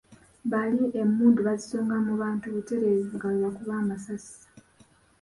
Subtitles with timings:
[0.51, 4.39] Baali emmundu baazisonga mu bantu butereevu nga bwe bakuba amasasi.